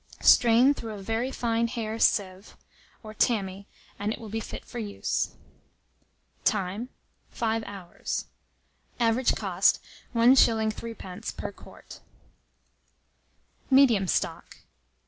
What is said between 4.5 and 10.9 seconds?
for use. Time. 5 hours. Average cost, 1s.